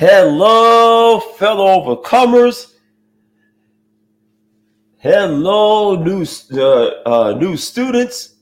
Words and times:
Hello, 0.00 1.20
fellow 1.20 1.66
overcomers. 1.78 2.72
Hello, 4.96 5.94
new 5.94 6.24
uh, 6.54 7.02
uh, 7.04 7.36
new 7.38 7.54
students. 7.54 8.36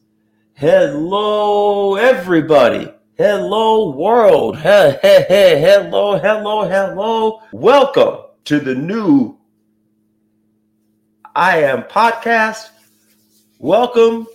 Hello, 0.54 1.96
everybody. 1.96 2.94
Hello, 3.16 3.90
world. 3.90 4.56
Hey, 4.56 5.00
hey, 5.02 5.24
hey, 5.28 5.60
hello, 5.60 6.16
hello, 6.16 6.62
hello. 6.62 7.40
Welcome 7.50 8.18
to 8.44 8.60
the 8.60 8.76
new 8.76 9.36
I 11.34 11.64
Am 11.64 11.82
podcast. 11.82 12.68
Welcome 13.58 14.28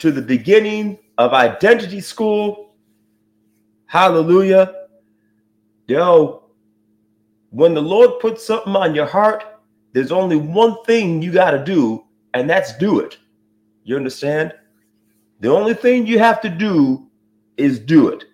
to 0.00 0.10
the 0.10 0.22
beginning 0.22 0.98
of 1.18 1.34
Identity 1.34 2.00
School. 2.00 2.74
Hallelujah. 3.86 4.74
Yo, 5.86 6.37
when 7.50 7.74
the 7.74 7.82
Lord 7.82 8.20
puts 8.20 8.46
something 8.46 8.76
on 8.76 8.94
your 8.94 9.06
heart, 9.06 9.44
there's 9.92 10.12
only 10.12 10.36
one 10.36 10.76
thing 10.84 11.22
you 11.22 11.32
got 11.32 11.52
to 11.52 11.64
do, 11.64 12.04
and 12.34 12.48
that's 12.48 12.76
do 12.76 13.00
it. 13.00 13.18
You 13.84 13.96
understand? 13.96 14.52
The 15.40 15.50
only 15.50 15.74
thing 15.74 16.06
you 16.06 16.18
have 16.18 16.40
to 16.42 16.48
do 16.48 17.06
is 17.56 17.78
do 17.78 18.08
it. 18.08 18.24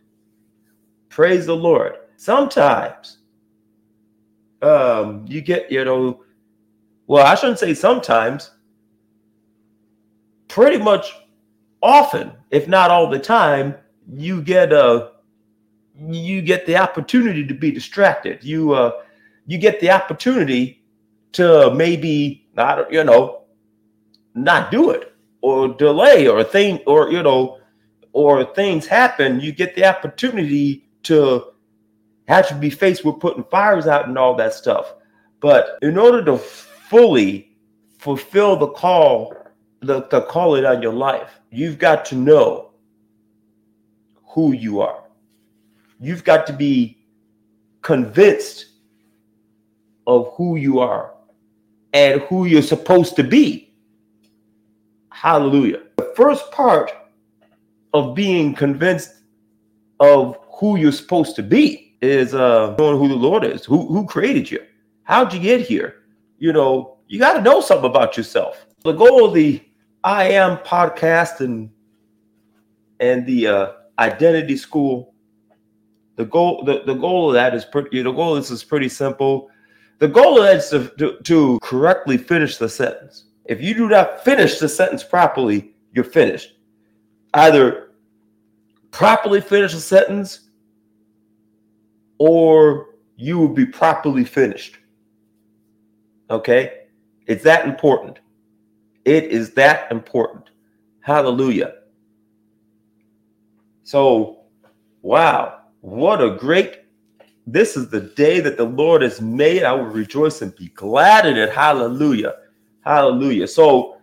Praise 1.08 1.46
the 1.46 1.56
Lord. 1.56 1.96
Sometimes 2.16 3.18
um, 4.62 5.24
you 5.28 5.40
get, 5.40 5.70
you 5.70 5.84
know, 5.84 6.24
well, 7.06 7.26
I 7.26 7.34
shouldn't 7.34 7.58
say 7.58 7.74
sometimes, 7.74 8.50
pretty 10.48 10.78
much 10.78 11.12
often, 11.82 12.32
if 12.50 12.66
not 12.66 12.90
all 12.90 13.08
the 13.10 13.18
time, 13.18 13.74
you 14.10 14.42
get 14.42 14.72
a 14.72 15.12
you 15.96 16.42
get 16.42 16.66
the 16.66 16.76
opportunity 16.76 17.46
to 17.46 17.54
be 17.54 17.70
distracted. 17.70 18.42
You 18.42 18.72
uh 18.72 18.92
you 19.46 19.58
get 19.58 19.80
the 19.80 19.90
opportunity 19.90 20.82
to 21.32 21.72
maybe 21.74 22.46
not, 22.54 22.92
you 22.92 23.04
know, 23.04 23.42
not 24.34 24.70
do 24.70 24.90
it 24.90 25.12
or 25.42 25.68
delay 25.68 26.26
or 26.26 26.42
thing 26.42 26.80
or 26.86 27.10
you 27.10 27.22
know 27.22 27.58
or 28.12 28.44
things 28.54 28.86
happen. 28.86 29.40
You 29.40 29.52
get 29.52 29.74
the 29.74 29.84
opportunity 29.84 30.88
to 31.04 31.52
have 32.26 32.48
to 32.48 32.54
be 32.54 32.70
faced 32.70 33.04
with 33.04 33.20
putting 33.20 33.44
fires 33.44 33.86
out 33.86 34.08
and 34.08 34.16
all 34.16 34.34
that 34.36 34.54
stuff. 34.54 34.94
But 35.40 35.78
in 35.82 35.98
order 35.98 36.24
to 36.24 36.38
fully 36.38 37.54
fulfill 38.04 38.56
the 38.56 38.68
call 38.68 39.34
the, 39.80 40.06
the 40.08 40.22
calling 40.22 40.64
on 40.64 40.82
your 40.82 40.92
life 40.92 41.40
you've 41.50 41.78
got 41.78 42.04
to 42.04 42.14
know 42.14 42.70
who 44.26 44.52
you 44.52 44.80
are 44.80 45.03
you've 46.00 46.24
got 46.24 46.46
to 46.46 46.52
be 46.52 46.98
convinced 47.82 48.66
of 50.06 50.32
who 50.36 50.56
you 50.56 50.80
are 50.80 51.14
and 51.92 52.20
who 52.22 52.44
you're 52.46 52.62
supposed 52.62 53.16
to 53.16 53.22
be 53.22 53.64
Hallelujah. 55.14 55.80
The 55.96 56.12
first 56.16 56.50
part 56.50 56.90
of 57.94 58.14
being 58.14 58.52
convinced 58.52 59.22
of 60.00 60.36
who 60.58 60.76
you're 60.76 60.92
supposed 60.92 61.36
to 61.36 61.42
be 61.42 61.96
is 62.02 62.34
uh 62.34 62.74
knowing 62.76 62.98
who 62.98 63.08
the 63.08 63.14
Lord 63.14 63.44
is, 63.44 63.64
who 63.64 63.86
who 63.86 64.06
created 64.06 64.50
you. 64.50 64.58
How'd 65.04 65.32
you 65.32 65.40
get 65.40 65.60
here? 65.60 66.02
You 66.38 66.52
know, 66.52 66.98
you 67.06 67.20
got 67.20 67.34
to 67.34 67.42
know 67.42 67.60
something 67.60 67.88
about 67.88 68.16
yourself. 68.16 68.66
The 68.82 68.92
goal 68.92 69.24
of 69.24 69.34
the 69.34 69.62
I 70.02 70.24
Am 70.24 70.58
podcast 70.58 71.40
and 71.40 71.70
and 72.98 73.24
the 73.24 73.46
uh, 73.46 73.72
identity 73.98 74.56
school. 74.56 75.13
The 76.16 76.24
goal, 76.24 76.64
the, 76.64 76.82
the 76.86 76.94
goal 76.94 77.28
of 77.28 77.34
that 77.34 77.54
is 77.54 77.64
pretty. 77.64 78.02
The 78.02 78.12
goal 78.12 78.36
of 78.36 78.42
this 78.42 78.50
is 78.50 78.62
pretty 78.64 78.88
simple. 78.88 79.50
The 79.98 80.08
goal 80.08 80.38
of 80.38 80.44
that 80.44 80.56
is 80.56 80.68
to, 80.70 80.88
to, 80.98 81.18
to 81.22 81.58
correctly 81.62 82.18
finish 82.18 82.56
the 82.56 82.68
sentence. 82.68 83.24
If 83.44 83.60
you 83.60 83.74
do 83.74 83.88
not 83.88 84.24
finish 84.24 84.58
the 84.58 84.68
sentence 84.68 85.02
properly, 85.04 85.74
you're 85.92 86.04
finished. 86.04 86.54
Either 87.34 87.90
properly 88.90 89.40
finish 89.40 89.74
a 89.74 89.80
sentence 89.80 90.50
or 92.18 92.94
you 93.16 93.38
will 93.38 93.48
be 93.48 93.66
properly 93.66 94.24
finished. 94.24 94.78
Okay? 96.30 96.84
It's 97.26 97.44
that 97.44 97.66
important. 97.66 98.20
It 99.04 99.24
is 99.24 99.50
that 99.54 99.90
important. 99.90 100.50
Hallelujah. 101.00 101.74
So, 103.82 104.44
wow, 105.02 105.63
what 105.84 106.22
a 106.22 106.30
great 106.30 106.78
this 107.46 107.76
is 107.76 107.90
the 107.90 108.00
day 108.00 108.40
that 108.40 108.56
the 108.56 108.64
Lord 108.64 109.02
has 109.02 109.20
made. 109.20 109.64
I 109.64 109.72
will 109.72 109.84
rejoice 109.84 110.40
and 110.40 110.56
be 110.56 110.68
glad 110.68 111.26
in 111.26 111.36
it. 111.36 111.50
Hallelujah. 111.50 112.36
Hallelujah. 112.80 113.46
So 113.46 113.98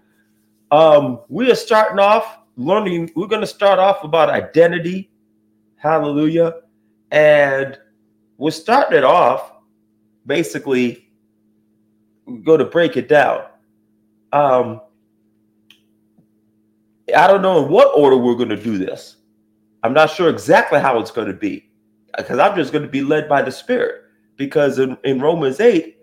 um, 0.69 1.21
we 1.27 1.49
are 1.51 1.55
starting 1.55 1.97
off 1.97 2.37
learning, 2.55 3.09
we're 3.15 3.25
going 3.25 3.41
to 3.41 3.47
start 3.47 3.79
off 3.79 4.03
about 4.03 4.29
identity. 4.29 5.09
Hallelujah. 5.77 6.53
And 7.09 7.79
we're 8.37 8.51
starting 8.51 8.99
it 8.99 9.03
off 9.03 9.53
basically, 10.27 11.09
going 12.43 12.59
to 12.59 12.65
break 12.65 12.95
it 12.95 13.09
down. 13.09 13.45
Um, 14.31 14.81
I 17.17 17.25
don't 17.25 17.41
know 17.41 17.65
in 17.65 17.71
what 17.71 17.87
order 17.97 18.17
we're 18.17 18.35
going 18.35 18.49
to 18.49 18.63
do 18.63 18.77
this. 18.77 19.15
I'm 19.81 19.93
not 19.93 20.11
sure 20.11 20.29
exactly 20.29 20.79
how 20.79 20.99
it's 20.99 21.09
going 21.09 21.27
to 21.27 21.33
be 21.33 21.70
because 22.17 22.39
I'm 22.39 22.55
just 22.55 22.71
going 22.71 22.83
to 22.83 22.89
be 22.89 23.01
led 23.01 23.29
by 23.29 23.41
the 23.41 23.51
Spirit. 23.51 24.03
Because 24.37 24.79
in, 24.79 24.97
in 25.03 25.19
Romans 25.19 25.59
8, 25.59 25.97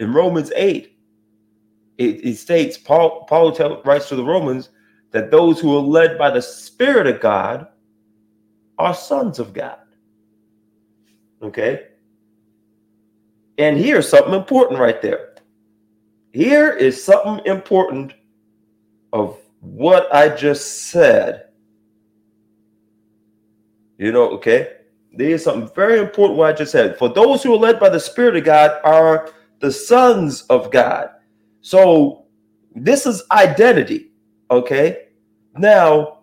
in 0.00 0.12
Romans 0.12 0.52
8, 0.54 0.96
it, 1.98 2.04
it 2.24 2.36
states 2.36 2.78
Paul 2.78 3.24
Paul 3.28 3.52
tell, 3.52 3.82
writes 3.82 4.08
to 4.08 4.16
the 4.16 4.24
Romans 4.24 4.70
that 5.10 5.30
those 5.30 5.58
who 5.60 5.76
are 5.76 5.80
led 5.80 6.18
by 6.18 6.30
the 6.30 6.42
Spirit 6.42 7.06
of 7.06 7.20
God 7.20 7.66
are 8.78 8.94
sons 8.94 9.38
of 9.38 9.52
God. 9.52 9.78
Okay. 11.42 11.88
And 13.58 13.76
here's 13.76 14.08
something 14.08 14.34
important 14.34 14.78
right 14.78 15.02
there. 15.02 15.34
Here 16.32 16.70
is 16.70 17.02
something 17.02 17.44
important 17.46 18.14
of 19.12 19.38
what 19.60 20.14
I 20.14 20.28
just 20.28 20.90
said. 20.90 21.46
You 23.96 24.12
know, 24.12 24.28
okay? 24.30 24.77
There's 25.12 25.44
something 25.44 25.70
very 25.74 25.98
important 25.98 26.38
what 26.38 26.54
I 26.54 26.56
just 26.56 26.72
said. 26.72 26.98
For 26.98 27.08
those 27.08 27.42
who 27.42 27.54
are 27.54 27.58
led 27.58 27.80
by 27.80 27.88
the 27.88 28.00
Spirit 28.00 28.36
of 28.36 28.44
God 28.44 28.80
are 28.84 29.30
the 29.60 29.72
sons 29.72 30.42
of 30.42 30.70
God. 30.70 31.10
So 31.60 32.26
this 32.74 33.06
is 33.06 33.22
identity. 33.30 34.12
Okay. 34.50 35.08
Now, 35.56 36.18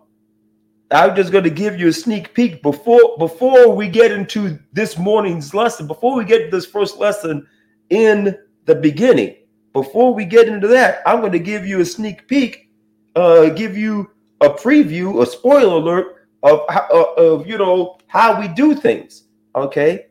I'm 0.90 1.16
just 1.16 1.32
going 1.32 1.44
to 1.44 1.50
give 1.50 1.78
you 1.78 1.88
a 1.88 1.92
sneak 1.92 2.32
peek 2.32 2.62
before 2.62 3.16
before 3.18 3.74
we 3.74 3.88
get 3.88 4.12
into 4.12 4.58
this 4.72 4.96
morning's 4.96 5.52
lesson, 5.52 5.86
before 5.86 6.16
we 6.16 6.24
get 6.24 6.50
this 6.50 6.64
first 6.64 6.98
lesson 6.98 7.46
in 7.90 8.36
the 8.66 8.74
beginning. 8.74 9.36
Before 9.72 10.14
we 10.14 10.24
get 10.24 10.48
into 10.48 10.68
that, 10.68 11.02
I'm 11.04 11.20
going 11.20 11.32
to 11.32 11.38
give 11.38 11.66
you 11.66 11.80
a 11.80 11.84
sneak 11.84 12.28
peek, 12.28 12.70
uh, 13.14 13.50
give 13.50 13.76
you 13.76 14.10
a 14.40 14.48
preview, 14.48 15.22
a 15.22 15.26
spoiler 15.26 15.76
alert 15.76 16.25
of 16.50 16.60
uh, 16.68 17.12
of 17.16 17.46
you 17.46 17.58
know 17.58 17.98
how 18.06 18.38
we 18.40 18.48
do 18.48 18.74
things. 18.74 19.24
Okay, 19.54 20.06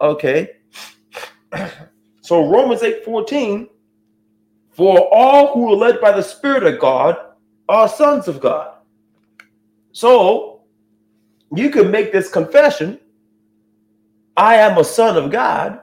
okay. 0.00 0.50
so 2.20 2.48
Romans 2.50 2.82
eight 2.82 3.04
fourteen 3.04 3.68
for 4.72 5.12
all 5.14 5.54
who 5.54 5.72
are 5.72 5.76
led 5.76 6.00
by 6.00 6.12
the 6.12 6.22
Spirit 6.22 6.64
of 6.64 6.78
God 6.78 7.16
are 7.68 7.88
sons 7.88 8.28
of 8.28 8.40
God. 8.40 8.74
So 9.92 10.62
you 11.54 11.70
can 11.70 11.90
make 11.90 12.12
this 12.12 12.30
confession 12.30 12.98
I 14.36 14.56
am 14.56 14.76
a 14.76 14.84
son 14.84 15.16
of 15.16 15.30
God. 15.30 15.80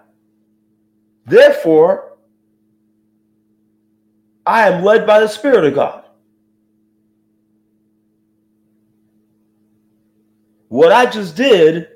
Therefore, 1.25 2.18
I 4.45 4.68
am 4.68 4.83
led 4.83 5.07
by 5.07 5.21
the 5.21 5.27
Spirit 5.27 5.65
of 5.65 5.74
God. 5.74 6.02
What 10.74 10.92
I 10.92 11.06
just 11.06 11.36
did 11.36 11.88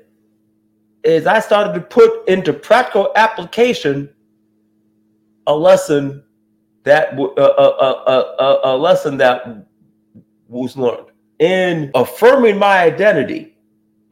is 1.02 1.26
I 1.26 1.40
started 1.40 1.74
to 1.74 1.80
put 1.80 2.28
into 2.28 2.52
practical 2.52 3.10
application 3.16 4.08
a 5.48 5.52
lesson 5.52 6.22
that 6.84 7.18
a, 7.18 7.42
a, 7.42 8.36
a, 8.38 8.60
a 8.62 8.74
lesson 8.76 9.16
that 9.16 9.66
was 10.46 10.76
learned. 10.76 11.08
In 11.40 11.90
affirming 11.96 12.56
my 12.56 12.78
identity 12.78 13.56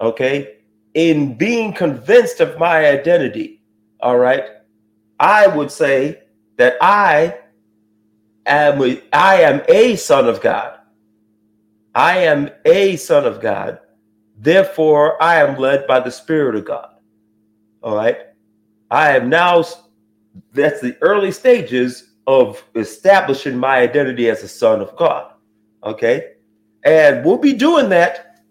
okay 0.00 0.56
in 0.94 1.38
being 1.38 1.72
convinced 1.72 2.40
of 2.40 2.58
my 2.58 2.88
identity 2.88 3.62
all 4.00 4.18
right 4.18 4.44
i 5.20 5.46
would 5.46 5.70
say 5.70 6.22
that 6.56 6.74
i 6.80 7.38
am 8.46 8.82
a, 8.82 9.00
i 9.12 9.36
am 9.42 9.62
a 9.68 9.94
son 9.94 10.28
of 10.28 10.40
god. 10.40 10.80
I 11.94 12.18
am 12.18 12.50
a 12.64 12.96
son 12.96 13.26
of 13.26 13.40
god 13.40 13.78
therefore 14.36 15.20
i 15.22 15.36
am 15.36 15.58
led 15.58 15.86
by 15.86 16.00
the 16.00 16.10
spirit 16.10 16.54
of 16.56 16.64
god 16.64 16.90
All 17.82 17.96
right. 17.96 18.18
I 18.90 19.16
am 19.16 19.28
now, 19.30 19.64
that's 20.54 20.80
the 20.80 20.96
early 21.02 21.32
stages 21.32 22.12
of 22.26 22.62
establishing 22.74 23.58
my 23.58 23.78
identity 23.78 24.28
as 24.30 24.42
a 24.42 24.48
son 24.48 24.80
of 24.80 24.96
God. 24.96 25.32
Okay. 25.84 26.32
And 26.84 27.24
we'll 27.24 27.38
be 27.38 27.52
doing 27.54 27.88
that 27.90 28.42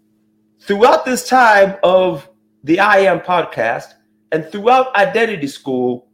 throughout 0.60 1.04
this 1.04 1.28
time 1.28 1.76
of 1.82 2.28
the 2.64 2.80
I 2.80 2.98
Am 3.00 3.20
podcast 3.20 3.94
and 4.32 4.46
throughout 4.46 4.94
identity 4.96 5.48
school. 5.48 6.08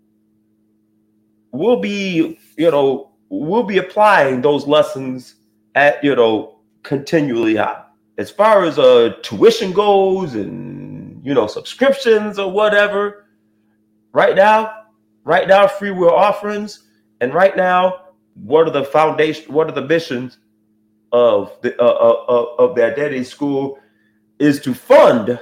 We'll 1.53 1.81
be, 1.81 2.39
you 2.57 2.71
know, 2.71 3.13
we'll 3.31 3.65
be 3.65 3.79
applying 3.79 4.43
those 4.43 4.67
lessons 4.67 5.37
at, 5.77 6.03
you 6.05 6.17
know, 6.17 6.61
continually 6.85 7.59
on. 7.59 7.82
As 8.19 8.31
far 8.31 8.65
as 8.65 8.79
uh 8.79 9.15
tuition 9.23 9.73
goes 9.73 10.35
and 10.35 11.25
you 11.25 11.35
know 11.35 11.47
subscriptions 11.47 12.39
or 12.39 12.51
whatever, 12.51 13.27
right 14.13 14.37
now, 14.37 14.85
right 15.25 15.49
now 15.49 15.67
free 15.67 15.91
will 15.91 16.15
offerings, 16.15 16.89
and 17.21 17.33
right 17.33 17.57
now, 17.57 18.07
what 18.35 18.67
are 18.67 18.71
the 18.71 18.85
foundation? 18.85 19.53
What 19.53 19.69
are 19.69 19.73
the 19.73 19.87
missions 19.87 20.39
of 21.13 21.57
the 21.63 21.81
uh, 21.81 21.87
uh, 21.87 22.25
uh, 22.29 22.65
of 22.65 22.75
the 22.75 22.85
identity 22.85 23.25
school? 23.25 23.79
Is 24.39 24.61
to 24.63 24.75
fund 24.75 25.39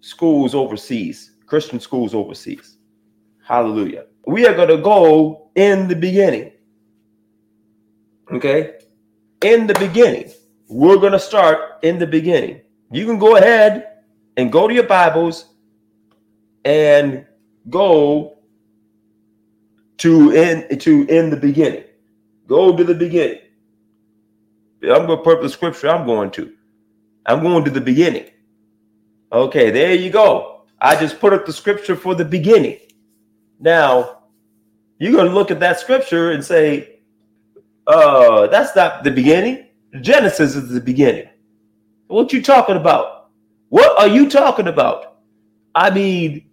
schools 0.00 0.54
overseas, 0.54 1.32
Christian 1.46 1.80
schools 1.80 2.14
overseas. 2.14 2.78
Hallelujah. 3.44 4.06
We 4.26 4.46
are 4.46 4.54
going 4.54 4.68
to 4.68 4.78
go 4.78 5.50
in 5.54 5.86
the 5.86 5.96
beginning. 5.96 6.52
Okay, 8.32 8.78
in 9.42 9.66
the 9.66 9.74
beginning 9.74 10.32
we're 10.68 10.96
going 10.96 11.12
to 11.12 11.18
start 11.18 11.78
in 11.82 11.98
the 11.98 12.06
beginning. 12.06 12.60
You 12.90 13.06
can 13.06 13.18
go 13.18 13.36
ahead 13.36 13.98
and 14.36 14.50
go 14.50 14.68
to 14.68 14.74
your 14.74 14.86
Bibles 14.86 15.46
and 16.64 17.24
go 17.70 18.38
to 19.98 20.30
in 20.32 20.78
to 20.78 21.06
in 21.06 21.30
the 21.30 21.36
beginning. 21.36 21.84
Go 22.46 22.76
to 22.76 22.84
the 22.84 22.94
beginning. 22.94 23.40
I'm 24.82 25.06
going 25.06 25.18
to 25.18 25.24
put 25.24 25.42
the 25.42 25.48
scripture 25.48 25.88
I'm 25.88 26.06
going 26.06 26.30
to. 26.32 26.52
I'm 27.24 27.42
going 27.42 27.64
to 27.64 27.70
the 27.70 27.80
beginning. 27.80 28.30
Okay, 29.32 29.70
there 29.70 29.94
you 29.94 30.10
go. 30.10 30.62
I 30.80 30.94
just 30.94 31.18
put 31.18 31.32
up 31.32 31.46
the 31.46 31.52
scripture 31.52 31.96
for 31.96 32.14
the 32.14 32.24
beginning. 32.24 32.78
Now, 33.58 34.22
you're 34.98 35.12
going 35.12 35.26
to 35.26 35.34
look 35.34 35.50
at 35.50 35.60
that 35.60 35.80
scripture 35.80 36.30
and 36.30 36.44
say, 36.44 37.00
uh, 37.86 38.46
that's 38.48 38.76
not 38.76 39.02
the 39.02 39.10
beginning. 39.10 39.65
Genesis 40.02 40.56
is 40.56 40.70
the 40.70 40.80
beginning. 40.80 41.28
What 42.08 42.32
you 42.32 42.42
talking 42.42 42.76
about? 42.76 43.30
What 43.68 43.98
are 43.98 44.08
you 44.08 44.28
talking 44.28 44.68
about? 44.68 45.18
I 45.74 45.90
mean, 45.90 46.48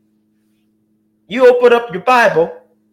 you 1.28 1.48
open 1.48 1.74
up 1.74 1.94
your 1.94 2.04
Bible, 2.04 2.52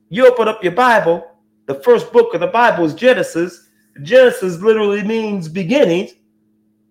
you 0.08 0.26
open 0.26 0.49
up 0.49 0.62
your 0.62 0.73
Bible, 0.73 1.26
the 1.67 1.75
first 1.75 2.12
book 2.12 2.35
of 2.35 2.41
the 2.41 2.47
Bible 2.49 2.85
is 2.85 2.94
Genesis. 2.94 3.69
Genesis 4.02 4.61
literally 4.61 5.02
means 5.05 5.49
beginnings. 5.49 6.12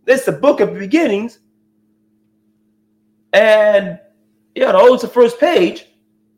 It's 0.08 0.26
the 0.26 0.32
book 0.32 0.60
of 0.60 0.74
beginnings. 0.74 1.40
And, 3.34 4.00
you 4.56 4.66
know, 4.66 4.94
it's 4.94 5.04
the 5.04 5.10
first 5.10 5.40
page. 5.40 5.86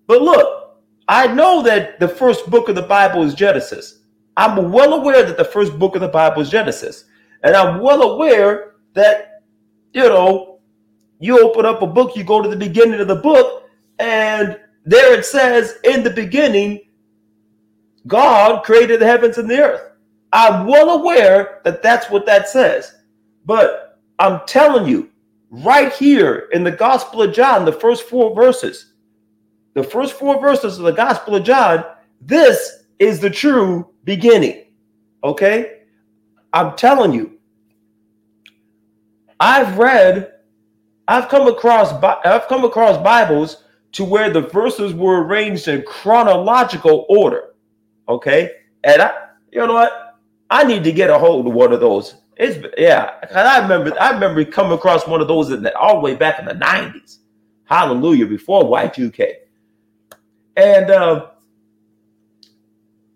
But 0.08 0.22
look, 0.22 0.78
I 1.08 1.28
know 1.28 1.62
that 1.64 2.00
the 2.00 2.08
first 2.08 2.50
book 2.50 2.68
of 2.68 2.76
the 2.76 2.82
Bible 2.82 3.24
is 3.24 3.34
Genesis. 3.34 4.00
I'm 4.38 4.72
well 4.72 4.94
aware 4.94 5.24
that 5.24 5.38
the 5.38 5.46
first 5.46 5.78
book 5.78 5.96
of 5.96 6.02
the 6.02 6.08
Bible 6.08 6.42
is 6.42 6.50
Genesis. 6.50 7.06
And 7.44 7.56
I'm 7.56 7.82
well 7.82 8.02
aware 8.04 8.74
that, 8.94 9.42
you 9.94 10.04
know, 10.04 10.60
you 11.20 11.44
open 11.44 11.66
up 11.66 11.82
a 11.82 11.88
book, 11.88 12.16
you 12.16 12.24
go 12.24 12.42
to 12.42 12.50
the 12.50 12.56
beginning 12.56 13.00
of 13.00 13.08
the 13.08 13.16
book, 13.16 13.70
and 14.00 14.60
there 14.86 15.14
it 15.14 15.26
says, 15.26 15.76
in 15.84 16.04
the 16.04 16.10
beginning, 16.10 16.82
God 18.08 18.64
created 18.64 19.00
the 19.00 19.06
heavens 19.06 19.38
and 19.38 19.50
the 19.50 19.60
earth. 19.60 19.92
I'm 20.34 20.66
well 20.66 21.00
aware 21.00 21.62
that 21.64 21.84
that's 21.84 22.10
what 22.10 22.26
that 22.26 22.50
says. 22.50 22.96
But 23.46 24.00
I'm 24.18 24.42
telling 24.48 24.88
you, 24.88 25.10
right 25.50 25.92
here 25.94 26.50
in 26.54 26.64
the 26.64 26.72
Gospel 26.72 27.22
of 27.22 27.34
John, 27.34 27.66
the 27.66 27.72
first 27.72 28.04
four 28.04 28.34
verses, 28.34 28.94
the 29.74 29.84
first 29.84 30.14
four 30.14 30.40
verses 30.40 30.78
of 30.78 30.86
the 30.86 30.92
Gospel 30.92 31.36
of 31.36 31.44
John, 31.44 31.86
this 32.22 32.86
is 33.00 33.20
the 33.20 33.30
true 33.30 33.90
beginning. 34.04 34.66
Okay? 35.24 35.81
I'm 36.54 36.76
telling 36.76 37.14
you, 37.14 37.40
I've 39.40 39.78
read, 39.78 40.34
I've 41.08 41.30
come 41.30 41.48
across, 41.48 41.92
I've 42.26 42.48
come 42.48 42.64
across 42.64 43.02
Bibles 43.04 43.64
to 43.94 44.04
where 44.04 44.30
the 44.30 44.42
verses 44.42 44.94
were 44.94 45.24
arranged 45.24 45.68
in 45.68 45.84
chronological 45.84 47.06
order. 47.10 47.54
Okay, 48.08 48.52
and 48.84 49.02
I, 49.02 49.12
you 49.52 49.66
know 49.66 49.74
what, 49.74 50.20
I 50.50 50.64
need 50.64 50.84
to 50.84 50.92
get 50.92 51.10
a 51.10 51.18
hold 51.18 51.48
of 51.48 51.54
one 51.54 51.74
of 51.74 51.80
those. 51.80 52.16
It's 52.38 52.66
yeah, 52.78 53.12
I 53.34 53.60
remember, 53.60 54.00
I 54.00 54.12
remember 54.12 54.44
coming 54.46 54.74
across 54.74 55.08
one 55.08 55.22
of 55.22 55.28
those 55.28 55.52
in 55.52 55.64
the, 55.64 55.78
all 55.78 55.96
the 55.96 56.02
way 56.02 56.16
back 56.16 56.40
in 56.40 56.46
the 56.46 56.54
'90s. 56.54 57.20
Hallelujah, 57.66 58.26
before 58.26 58.64
Y2K, 58.66 59.34
and 60.58 60.92
uh, 60.92 61.28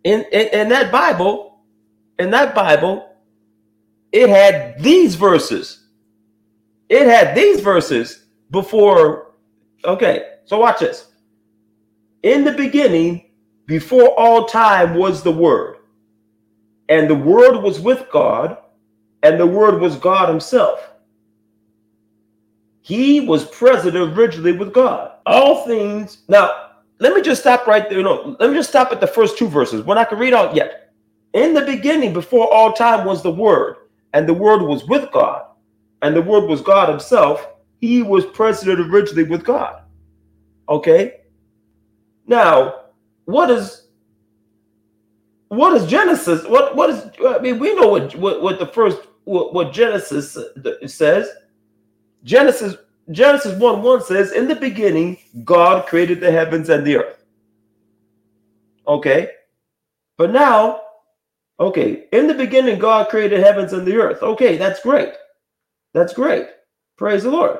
in, 0.04 0.26
in 0.32 0.48
in 0.62 0.70
that 0.70 0.92
Bible, 0.92 1.60
in 2.20 2.30
that 2.32 2.56
Bible, 2.56 3.15
it 4.16 4.30
had 4.30 4.80
these 4.82 5.16
verses. 5.16 5.88
It 6.88 7.06
had 7.06 7.36
these 7.36 7.60
verses 7.60 8.28
before. 8.50 9.34
Okay, 9.84 10.36
so 10.46 10.58
watch 10.58 10.80
this. 10.80 11.12
In 12.24 12.46
the 12.46 12.54
beginning, 12.54 13.30
before 13.66 14.18
all 14.18 14.46
time 14.46 14.96
was 14.96 15.22
the 15.22 15.34
Word, 15.34 15.80
and 16.88 17.10
the 17.10 17.16
Word 17.16 17.62
was 17.62 17.82
with 17.82 18.08
God, 18.10 18.58
and 19.22 19.38
the 19.38 19.46
Word 19.46 19.82
was 19.82 19.98
God 19.98 20.30
Himself. 20.30 20.80
He 22.82 23.20
was 23.20 23.44
present 23.44 23.98
originally 23.98 24.54
with 24.54 24.74
God. 24.74 25.12
All 25.26 25.66
things. 25.66 26.20
Now, 26.30 26.70
let 27.00 27.14
me 27.14 27.22
just 27.22 27.42
stop 27.42 27.68
right 27.68 27.90
there. 27.90 28.02
No, 28.02 28.38
let 28.40 28.50
me 28.50 28.56
just 28.56 28.70
stop 28.70 28.94
at 28.94 29.02
the 29.02 29.08
first 29.08 29.38
two 29.38 29.50
verses. 29.50 29.84
When 29.84 29.98
I 29.98 30.06
can 30.06 30.20
read 30.20 30.34
out 30.34 30.56
yet. 30.56 30.94
In 31.34 31.54
the 31.54 31.66
beginning, 31.66 32.14
before 32.14 32.50
all 32.54 32.72
time 32.72 33.06
was 33.06 33.22
the 33.22 33.32
Word, 33.32 33.76
and 34.16 34.28
the 34.28 34.34
Word 34.34 34.62
was 34.62 34.86
with 34.86 35.12
God, 35.12 35.46
and 36.02 36.16
the 36.16 36.22
Word 36.22 36.46
was 36.46 36.62
God 36.62 36.88
Himself. 36.88 37.50
He 37.82 38.02
was 38.02 38.26
present 38.28 38.80
originally 38.80 39.24
with 39.30 39.44
God. 39.44 39.84
Okay. 40.70 41.20
Now, 42.26 42.86
what 43.26 43.52
is 43.52 43.90
what 45.50 45.76
is 45.76 45.86
Genesis? 45.88 46.46
What 46.46 46.78
what 46.78 46.90
is? 46.90 47.06
I 47.28 47.40
mean, 47.40 47.60
we 47.60 47.76
know 47.76 47.90
what 47.90 48.16
what, 48.16 48.42
what 48.42 48.58
the 48.58 48.68
first 48.68 49.00
what, 49.26 49.54
what 49.54 49.74
Genesis 49.74 50.38
says. 50.88 51.30
Genesis 52.24 52.78
Genesis 53.12 53.60
one 53.60 53.84
one 53.84 54.02
says, 54.02 54.32
"In 54.32 54.48
the 54.48 54.56
beginning, 54.56 55.18
God 55.44 55.88
created 55.88 56.22
the 56.22 56.32
heavens 56.32 56.70
and 56.70 56.88
the 56.88 56.98
earth." 56.98 57.26
Okay, 58.88 59.32
but 60.18 60.32
now 60.32 60.85
Okay, 61.60 62.06
in 62.12 62.28
the 62.28 62.34
beginning, 62.34 62.80
God 62.80 63.10
created 63.10 63.40
heavens 63.40 63.74
and 63.74 63.88
the 63.88 63.96
earth. 63.98 64.22
Okay, 64.22 64.58
that's 64.58 64.82
great. 64.82 65.14
That's 65.94 66.14
great. 66.14 66.48
Praise 66.98 67.24
the 67.24 67.32
Lord. 67.32 67.60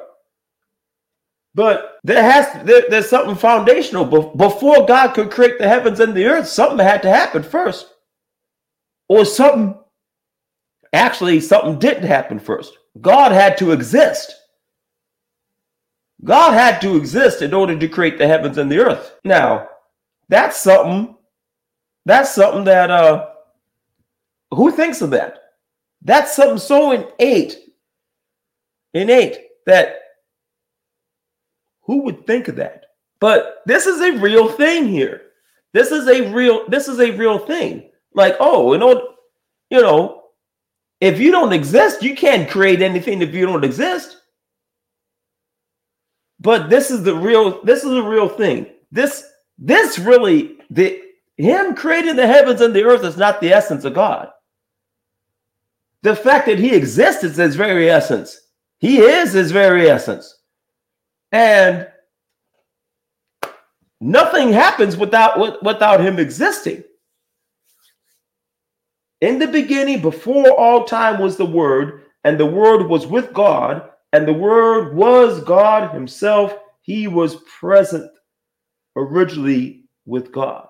But 1.54 2.00
there 2.04 2.22
has 2.22 2.66
there, 2.66 2.84
there's 2.90 3.10
something 3.10 3.36
foundational. 3.36 4.06
Before 4.36 4.86
God 4.86 5.14
could 5.14 5.32
create 5.32 5.58
the 5.58 5.70
heavens 5.70 6.02
and 6.02 6.14
the 6.14 6.26
earth, 6.26 6.48
something 6.48 6.80
had 6.86 7.02
to 7.04 7.10
happen 7.10 7.44
first. 7.44 7.88
Or 9.08 9.24
something 9.24 9.76
actually 10.92 11.40
something 11.40 11.80
didn't 11.80 12.08
happen 12.08 12.40
first. 12.40 12.74
God 13.00 13.32
had 13.32 13.58
to 13.60 13.72
exist. 13.72 14.36
God 16.24 16.54
had 16.54 16.82
to 16.82 16.98
exist 16.98 17.42
in 17.42 17.54
order 17.54 17.78
to 17.78 17.88
create 17.88 18.18
the 18.18 18.28
heavens 18.28 18.58
and 18.58 18.72
the 18.72 18.80
earth. 18.80 19.16
Now, 19.24 19.70
that's 20.28 20.58
something 20.60 21.16
that's 22.06 22.34
something 22.36 22.66
that 22.66 22.92
uh 22.92 23.28
who 24.56 24.72
thinks 24.72 25.02
of 25.02 25.12
that? 25.12 25.40
That's 26.02 26.36
something 26.36 26.58
so 26.58 26.92
innate, 26.92 27.58
innate 28.94 29.38
that 29.66 30.00
who 31.82 32.04
would 32.04 32.26
think 32.26 32.48
of 32.48 32.56
that? 32.58 32.86
But 33.20 33.62
this 33.66 33.86
is 33.86 34.02
a 34.02 34.20
real 34.20 34.50
thing 34.50 34.88
here. 34.88 35.22
This 35.74 35.92
is 35.92 36.08
a 36.08 36.32
real. 36.34 36.68
This 36.70 36.88
is 36.88 37.00
a 37.00 37.12
real 37.12 37.40
thing. 37.40 37.90
Like, 38.14 38.36
oh, 38.40 38.74
you 38.74 38.80
know, 38.80 39.16
you 39.70 39.82
know, 39.82 40.24
if 41.02 41.20
you 41.20 41.32
don't 41.32 41.54
exist, 41.54 42.02
you 42.02 42.16
can't 42.16 42.50
create 42.50 42.82
anything 42.82 43.22
if 43.22 43.34
you 43.34 43.46
don't 43.46 43.64
exist. 43.64 44.18
But 46.40 46.70
this 46.70 46.92
is 46.92 47.04
the 47.04 47.16
real. 47.16 47.64
This 47.64 47.84
is 47.84 47.92
a 47.92 48.04
real 48.04 48.30
thing. 48.30 48.68
This 48.92 49.26
this 49.58 50.00
really 50.00 50.58
the 50.70 51.02
him 51.38 51.76
creating 51.76 52.16
the 52.16 52.28
heavens 52.28 52.62
and 52.62 52.74
the 52.74 52.84
earth 52.84 53.04
is 53.04 53.18
not 53.18 53.42
the 53.42 53.52
essence 53.52 53.84
of 53.86 53.94
God. 53.94 54.30
The 56.06 56.16
fact 56.16 56.46
that 56.46 56.60
he 56.60 56.74
exists 56.74 57.24
is 57.24 57.36
his 57.36 57.56
very 57.56 57.90
essence. 57.90 58.40
He 58.80 59.00
is 59.00 59.34
his 59.34 59.52
very 59.52 59.90
essence. 59.90 60.34
And 61.32 61.88
Nothing 64.02 64.52
happens 64.52 64.98
without 64.98 65.64
without 65.64 66.02
him 66.02 66.20
existing. 66.20 66.84
In 69.22 69.40
the 69.40 69.48
beginning, 69.48 70.02
before 70.02 70.52
all 70.52 70.84
time 70.84 71.20
was 71.20 71.38
the 71.38 71.46
Word, 71.46 72.04
and 72.24 72.40
the 72.40 72.46
Word 72.46 72.88
was 72.88 73.08
with 73.08 73.34
God, 73.34 73.90
and 74.14 74.28
the 74.28 74.34
Word 74.34 74.96
was 74.96 75.44
God 75.44 75.92
Himself. 75.92 76.56
He 76.82 77.08
was 77.08 77.38
present 77.60 78.12
originally 78.96 79.86
with 80.06 80.32
God. 80.32 80.68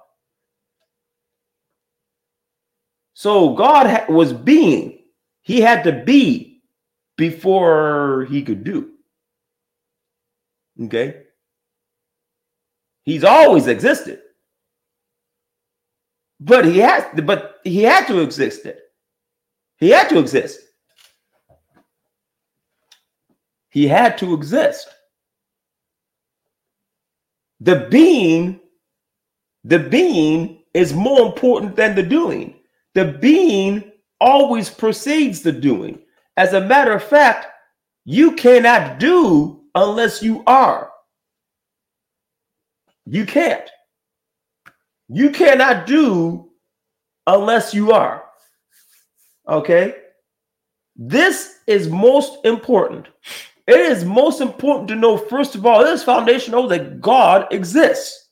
So 3.16 3.54
God 3.56 4.08
was 4.08 4.32
being, 4.32 5.00
He 5.46 5.62
had 5.62 5.84
to 5.84 6.04
be 6.04 6.64
before 7.18 8.26
He 8.30 8.42
could 8.42 8.64
do. 8.64 8.92
Okay? 10.82 11.22
He's 13.04 13.24
always 13.24 13.68
existed. 13.68 14.22
But 16.40 16.66
he 16.66 16.80
has 16.80 17.06
but 17.24 17.60
he 17.64 17.84
had 17.84 18.08
to 18.08 18.20
exist. 18.20 18.68
He 19.78 19.90
had 19.90 20.10
to 20.10 20.20
exist. 20.20 20.60
He 23.70 23.88
had 23.88 24.18
to 24.18 24.34
exist. 24.34 24.88
The 27.60 27.88
being, 27.92 28.60
the 29.64 29.80
being 29.80 30.64
is 30.74 30.94
more 30.94 31.26
important 31.26 31.76
than 31.76 31.94
the 31.96 32.04
doing. 32.04 32.56
The 32.96 33.06
being 33.06 33.92
always 34.20 34.70
precedes 34.70 35.42
the 35.42 35.52
doing. 35.52 36.00
As 36.38 36.54
a 36.54 36.62
matter 36.62 36.94
of 36.94 37.04
fact, 37.04 37.48
you 38.06 38.34
cannot 38.34 39.00
do 39.00 39.64
unless 39.74 40.22
you 40.22 40.44
are. 40.46 40.92
You 43.06 43.26
can't. 43.26 43.70
You 45.08 45.30
cannot 45.30 45.86
do 45.86 46.50
unless 47.28 47.74
you 47.74 47.92
are. 47.92 48.24
Okay? 49.48 49.96
This 50.96 51.60
is 51.68 51.90
most 51.90 52.46
important. 52.46 53.08
It 53.68 53.80
is 53.80 54.06
most 54.06 54.42
important 54.42 54.88
to 54.90 54.96
know, 54.96 55.18
first 55.18 55.56
of 55.56 55.66
all, 55.66 55.82
it 55.82 55.90
is 55.90 56.04
foundational 56.04 56.68
that 56.68 57.02
God 57.02 57.48
exists. 57.52 58.30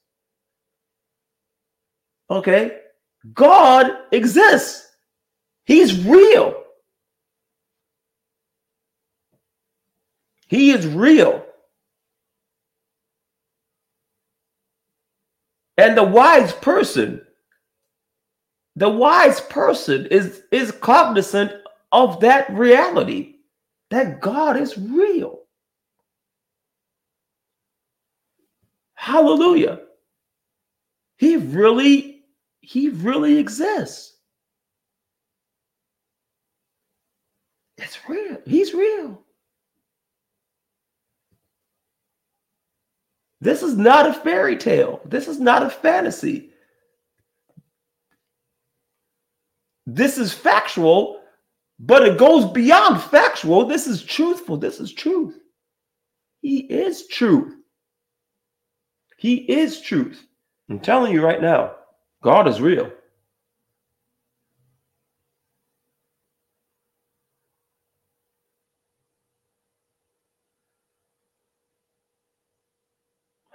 Okay? 2.30 2.80
God 3.34 3.92
exists. 4.12 4.93
He's 5.66 6.04
real. 6.06 6.64
He 10.48 10.72
is 10.72 10.86
real. 10.86 11.46
And 15.78 15.98
the 15.98 16.04
wise 16.04 16.54
person, 16.54 17.22
the 18.76 18.90
wise 18.90 19.42
person 19.42 20.06
is, 20.08 20.44
is 20.52 20.72
cognizant 20.72 21.52
of 21.92 22.20
that 22.22 22.52
reality 22.54 23.36
that 23.90 24.22
God 24.22 24.58
is 24.58 24.78
real. 24.78 25.42
Hallelujah. 28.96 29.80
He 31.18 31.38
really, 31.38 32.22
he 32.62 32.90
really 32.90 33.38
exists. 33.38 34.13
It's 37.84 38.00
real. 38.08 38.38
He's 38.46 38.74
real. 38.74 39.22
This 43.42 43.62
is 43.62 43.76
not 43.76 44.08
a 44.08 44.14
fairy 44.14 44.56
tale. 44.56 45.02
This 45.04 45.28
is 45.28 45.40
not 45.40 45.64
a 45.64 45.70
fantasy. 45.70 46.52
This 49.86 50.18
is 50.18 50.32
factual, 50.32 51.20
but 51.78 52.08
it 52.08 52.18
goes 52.18 52.50
beyond 52.52 53.02
factual. 53.02 53.66
This 53.66 53.86
is 53.86 54.02
truthful. 54.02 54.56
This 54.56 54.80
is 54.80 54.94
truth. 54.94 55.38
He 56.42 56.60
is 56.60 57.08
truth. 57.08 57.54
He 59.18 59.36
is 59.36 59.82
truth. 59.82 60.26
I'm 60.70 60.80
telling 60.80 61.12
you 61.12 61.22
right 61.24 61.42
now, 61.42 61.76
God 62.24 62.48
is 62.48 62.62
real. 62.62 62.90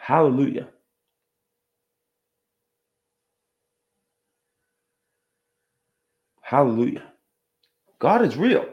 Hallelujah. 0.09 0.67
Hallelujah. 6.41 7.13
God 7.99 8.23
is 8.23 8.35
real. 8.35 8.65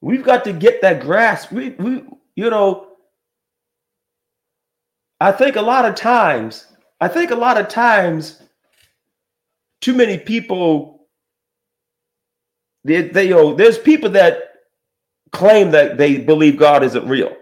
We've 0.00 0.22
got 0.22 0.44
to 0.44 0.52
get 0.52 0.80
that 0.82 1.00
grasp. 1.00 1.50
We, 1.50 1.70
we, 1.70 2.04
you 2.36 2.50
know, 2.50 2.92
I 5.20 5.32
think 5.32 5.56
a 5.56 5.62
lot 5.62 5.84
of 5.84 5.96
times, 5.96 6.68
I 7.00 7.08
think 7.08 7.32
a 7.32 7.34
lot 7.34 7.58
of 7.58 7.66
times, 7.66 8.40
too 9.80 9.92
many 9.92 10.18
people, 10.18 11.08
they, 12.84 13.08
they, 13.08 13.24
you 13.24 13.34
know, 13.34 13.54
there's 13.56 13.78
people 13.78 14.10
that 14.10 14.52
claim 15.32 15.72
that 15.72 15.98
they 15.98 16.18
believe 16.18 16.56
God 16.56 16.84
isn't 16.84 17.08
real. 17.08 17.36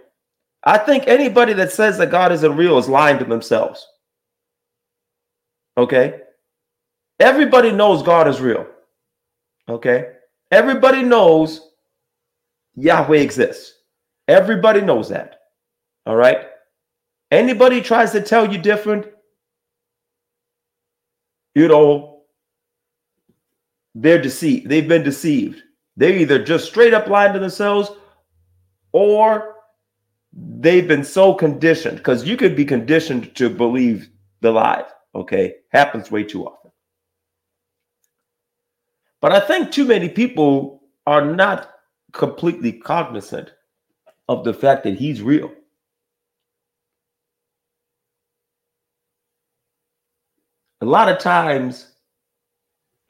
I 0.65 0.79
think 0.79 1.05
anybody 1.07 1.53
that 1.55 1.73
says 1.73 1.97
that 1.99 2.11
God 2.11 2.33
isn't 2.33 2.57
real 2.57 2.79
is 2.79 2.89
lying 2.89 3.19
to 3.19 3.25
themselves. 3.25 3.87
Okay? 5.77 6.21
Everybody 7.19 7.73
knows 7.73 8.03
God 8.03 8.29
is 8.29 8.41
real. 8.41 8.67
Okay? 9.69 10.13
Everybody 10.51 11.03
knows 11.03 11.71
Yahweh 12.77 13.19
exists. 13.19 13.75
Everybody 14.29 14.81
knows 14.81 15.09
that. 15.09 15.41
All 16.07 16.17
right? 16.17 16.47
Anybody 17.31 17.81
tries 17.81 18.11
to 18.13 18.21
tell 18.21 18.53
you 18.53 18.59
different, 18.59 19.07
you 21.55 21.69
know, 21.69 22.23
they're 23.95 24.21
deceived. 24.21 24.69
They've 24.69 24.89
been 24.89 25.03
deceived. 25.03 25.63
They're 25.97 26.17
either 26.17 26.43
just 26.43 26.67
straight 26.67 26.95
up 26.95 27.07
lying 27.07 27.33
to 27.33 27.39
themselves 27.39 27.91
or 28.93 29.57
they've 30.33 30.87
been 30.87 31.05
so 31.05 31.35
conditioned 31.35 31.99
because 31.99 32.27
you 32.27 32.37
could 32.37 32.57
be 32.57 32.65
conditioned 32.65 33.35
to 33.37 33.51
believe 33.51 34.09
the 34.41 34.51
lie. 34.51 34.85
Okay, 35.15 35.57
happens 35.71 36.11
way 36.11 36.23
too 36.23 36.47
often. 36.47 36.71
But 39.21 39.33
I 39.33 39.41
think 39.41 39.71
too 39.71 39.85
many 39.85 40.09
people 40.09 40.83
are 41.07 41.25
not 41.25 41.73
completely 42.13 42.73
cognizant 42.73 43.53
of 44.29 44.45
the 44.45 44.55
fact 44.55 44.85
that 44.85 44.95
he's 44.95 45.21
real. 45.21 45.53
A 50.81 50.87
lot 50.87 51.09
of 51.09 51.19
times, 51.19 51.93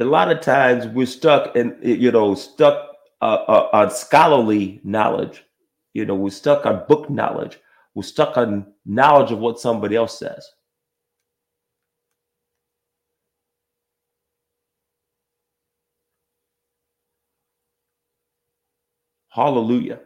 a 0.00 0.04
lot 0.04 0.32
of 0.32 0.40
times 0.40 0.86
we're 0.86 1.06
stuck 1.06 1.54
in, 1.54 1.78
you 1.82 2.10
know, 2.10 2.34
stuck 2.34 2.88
uh, 3.20 3.44
uh, 3.46 3.68
on 3.72 3.90
scholarly 3.90 4.80
knowledge 4.82 5.44
you 5.94 6.06
know, 6.06 6.14
we're 6.14 6.30
stuck 6.30 6.66
on 6.66 6.84
book 6.88 7.10
knowledge. 7.10 7.58
We're 7.94 8.02
stuck 8.04 8.36
on 8.38 8.66
knowledge 8.86 9.32
of 9.32 9.38
what 9.38 9.60
somebody 9.60 9.96
else 9.96 10.18
says. 10.18 10.48
Hallelujah. 19.30 20.00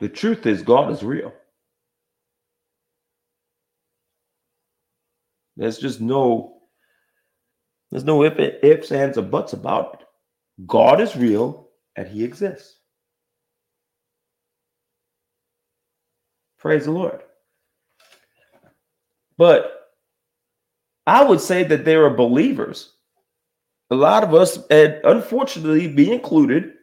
The 0.00 0.08
truth 0.08 0.46
is, 0.46 0.62
God 0.62 0.92
is 0.92 1.02
real. 1.02 1.32
There's 5.56 5.78
just 5.78 6.00
no 6.00 6.55
there's 7.96 8.04
no 8.04 8.24
if, 8.24 8.38
ifs, 8.38 8.92
ands, 8.92 9.16
or 9.16 9.22
buts 9.22 9.54
about 9.54 9.94
it. 9.94 10.06
God 10.66 11.00
is 11.00 11.16
real 11.16 11.70
and 11.96 12.06
he 12.06 12.24
exists. 12.24 12.76
Praise 16.58 16.84
the 16.84 16.90
Lord. 16.90 17.22
But 19.38 19.88
I 21.06 21.24
would 21.24 21.40
say 21.40 21.64
that 21.64 21.86
there 21.86 22.04
are 22.04 22.10
believers. 22.10 22.92
A 23.90 23.94
lot 23.94 24.22
of 24.22 24.34
us, 24.34 24.58
and 24.68 25.00
unfortunately, 25.04 25.88
be 25.88 26.12
included, 26.12 26.74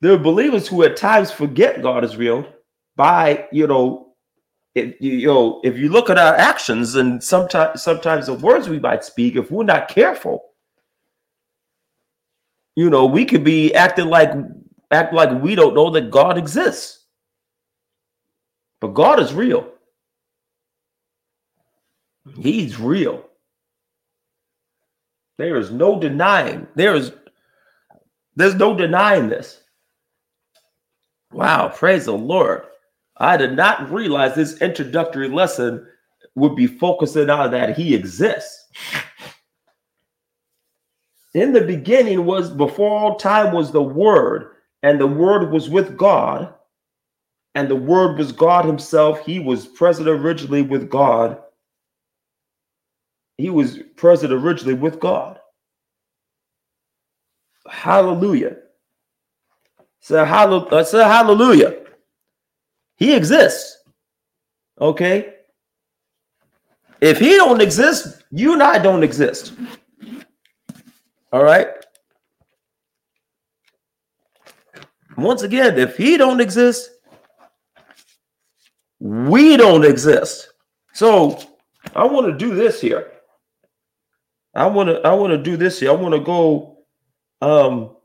there 0.00 0.14
are 0.14 0.18
believers 0.18 0.66
who 0.66 0.82
at 0.82 0.96
times 0.96 1.30
forget 1.30 1.82
God 1.82 2.04
is 2.04 2.16
real 2.16 2.48
by, 2.96 3.48
you 3.52 3.66
know, 3.66 4.14
if 4.74 4.98
you 4.98 5.26
know, 5.26 5.60
if 5.62 5.76
you 5.76 5.90
look 5.90 6.08
at 6.08 6.16
our 6.16 6.34
actions 6.36 6.94
and 6.94 7.22
sometimes 7.22 7.82
sometimes 7.82 8.28
the 8.28 8.32
words 8.34 8.70
we 8.70 8.78
might 8.80 9.04
speak, 9.04 9.36
if 9.36 9.50
we're 9.50 9.64
not 9.64 9.88
careful, 9.88 10.53
you 12.76 12.90
know, 12.90 13.06
we 13.06 13.24
could 13.24 13.44
be 13.44 13.74
acting 13.74 14.06
like 14.06 14.30
act 14.90 15.12
like 15.12 15.42
we 15.42 15.54
don't 15.54 15.74
know 15.74 15.90
that 15.90 16.10
God 16.10 16.38
exists. 16.38 17.04
But 18.80 18.88
God 18.88 19.20
is 19.20 19.32
real. 19.32 19.70
He's 22.38 22.78
real. 22.78 23.24
There 25.38 25.56
is 25.56 25.70
no 25.70 25.98
denying. 25.98 26.66
There 26.74 26.94
is 26.94 27.12
there's 28.36 28.54
no 28.54 28.76
denying 28.76 29.28
this. 29.28 29.60
Wow, 31.32 31.68
praise 31.68 32.06
the 32.06 32.12
Lord. 32.12 32.62
I 33.16 33.36
did 33.36 33.56
not 33.56 33.90
realize 33.90 34.34
this 34.34 34.60
introductory 34.60 35.28
lesson 35.28 35.86
would 36.34 36.56
be 36.56 36.66
focusing 36.66 37.30
on 37.30 37.52
that 37.52 37.76
he 37.76 37.94
exists. 37.94 38.68
In 41.34 41.52
the 41.52 41.62
beginning 41.62 42.24
was 42.24 42.50
before 42.50 42.98
all 42.98 43.16
time 43.16 43.52
was 43.52 43.72
the 43.72 43.82
word, 43.82 44.52
and 44.82 45.00
the 45.00 45.06
word 45.06 45.50
was 45.50 45.68
with 45.68 45.96
God, 45.96 46.54
and 47.54 47.68
the 47.68 47.76
word 47.76 48.18
was 48.18 48.32
God 48.32 48.64
himself. 48.64 49.24
He 49.26 49.40
was 49.40 49.66
present 49.66 50.08
originally 50.08 50.62
with 50.62 50.90
God. 50.90 51.38
He 53.38 53.50
was 53.50 53.78
present 53.96 54.32
originally 54.32 54.74
with 54.74 55.00
God. 55.00 55.40
Hallelujah. 57.68 58.56
Say 60.00 60.24
hallelujah. 60.24 60.84
Say 60.84 61.02
hallelujah. 61.02 61.76
He 62.96 63.14
exists. 63.14 63.78
Okay. 64.80 65.34
If 67.00 67.18
he 67.18 67.36
don't 67.36 67.60
exist, 67.60 68.24
you 68.30 68.52
and 68.54 68.62
I 68.62 68.78
don't 68.78 69.02
exist. 69.02 69.54
All 71.34 71.42
right. 71.42 71.66
Once 75.16 75.42
again, 75.42 75.76
if 75.76 75.96
he 75.96 76.16
don't 76.16 76.40
exist, 76.40 76.92
we 79.00 79.56
don't 79.56 79.84
exist. 79.84 80.52
So 80.92 81.42
I 81.96 82.06
want 82.06 82.28
to 82.28 82.38
do 82.38 82.54
this 82.54 82.80
here. 82.80 83.10
I 84.54 84.66
want 84.66 84.90
to 84.90 85.00
I 85.00 85.12
want 85.14 85.32
to 85.32 85.42
do 85.42 85.56
this 85.56 85.80
here. 85.80 85.90
I 85.90 85.94
want 85.94 86.14
to 86.14 86.20
go 86.20 86.84
um 87.42 87.96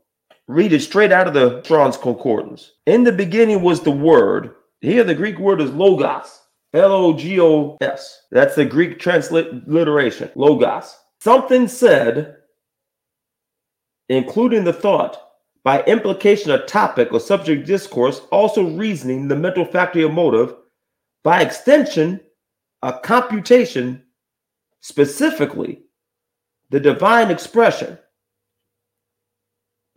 read 0.48 0.72
it 0.72 0.80
straight 0.80 1.12
out 1.12 1.28
of 1.28 1.34
the 1.34 1.62
Strong's 1.62 1.96
Concordance. 1.96 2.72
In 2.86 3.04
the 3.04 3.12
beginning 3.12 3.62
was 3.62 3.80
the 3.80 3.92
word. 3.92 4.56
Here 4.80 5.04
the 5.04 5.14
Greek 5.14 5.38
word 5.38 5.60
is 5.60 5.70
logos. 5.70 6.42
L 6.74 6.90
O 6.90 7.16
G 7.16 7.40
O 7.40 7.78
S. 7.80 8.22
That's 8.32 8.56
the 8.56 8.64
Greek 8.64 8.98
transliteration. 8.98 10.32
Logos. 10.34 10.96
Something 11.20 11.68
said, 11.68 12.39
including 14.10 14.64
the 14.64 14.72
thought, 14.72 15.18
by 15.62 15.82
implication, 15.84 16.50
a 16.50 16.66
topic 16.66 17.12
or 17.12 17.20
subject 17.20 17.64
discourse, 17.66 18.22
also 18.32 18.68
reasoning, 18.70 19.28
the 19.28 19.36
mental 19.36 19.64
faculty 19.64 20.02
of 20.02 20.12
motive, 20.12 20.54
by 21.22 21.40
extension, 21.40 22.20
a 22.82 22.92
computation, 22.92 24.02
specifically, 24.80 25.82
the 26.70 26.80
divine 26.80 27.30
expression. 27.30 27.96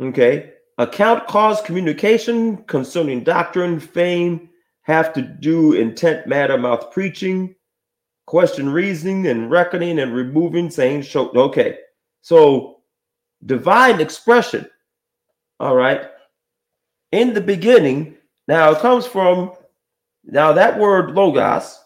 Okay. 0.02 0.52
Account 0.78 1.28
cause 1.28 1.62
communication 1.62 2.58
concerning 2.66 3.24
doctrine, 3.24 3.80
fame, 3.80 4.50
have 4.82 5.12
to 5.14 5.22
do 5.22 5.74
intent, 5.74 6.28
matter, 6.28 6.58
mouth 6.58 6.92
preaching, 6.92 7.56
question 8.28 8.70
reasoning, 8.70 9.26
and 9.28 9.50
reckoning 9.50 9.98
and 10.00 10.14
removing, 10.14 10.70
saying, 10.70 11.02
show. 11.02 11.30
Okay. 11.32 11.80
So 12.22 12.83
divine 13.46 14.00
expression. 14.00 14.70
All 15.60 15.76
right. 15.76 16.10
In 17.12 17.34
the 17.34 17.42
beginning, 17.42 18.16
now 18.48 18.72
it 18.72 18.80
comes 18.80 19.06
from 19.06 19.54
now 20.24 20.54
that 20.54 20.80
word 20.80 21.12
logos, 21.12 21.80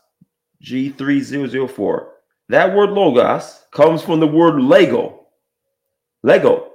G3004. 0.63 2.07
That 2.49 2.73
word 2.75 2.91
logos 2.91 3.63
comes 3.71 4.01
from 4.01 4.19
the 4.19 4.27
word 4.27 4.61
Lego. 4.61 5.27
Lego. 6.23 6.71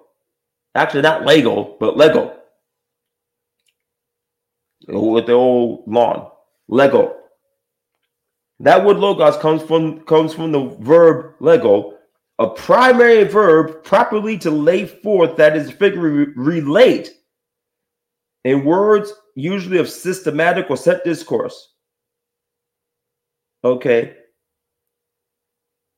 Actually, 0.74 1.02
not 1.02 1.24
Lego, 1.24 1.76
but 1.80 1.96
Lego. 1.96 2.36
With 4.88 5.26
the 5.26 5.32
old 5.32 5.84
lawn. 5.86 6.30
Lego. 6.68 7.16
That 8.60 8.84
word 8.84 8.98
logos 8.98 9.36
comes 9.38 9.62
from 9.62 10.00
comes 10.02 10.34
from 10.34 10.52
the 10.52 10.76
verb 10.80 11.34
lego, 11.40 11.94
a 12.42 12.50
primary 12.50 13.22
verb 13.22 13.84
properly 13.84 14.36
to 14.38 14.50
lay 14.50 14.84
forth 14.84 15.36
that 15.36 15.56
is 15.56 15.70
figure 15.70 16.00
relate 16.00 17.10
in 18.44 18.64
words 18.64 19.12
usually 19.36 19.78
of 19.78 19.88
systematic 19.88 20.68
or 20.68 20.76
set 20.76 21.04
discourse. 21.04 21.74
Okay. 23.62 24.16